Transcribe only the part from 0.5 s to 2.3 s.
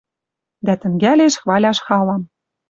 Дӓ тӹнгӓлеш хваляш халам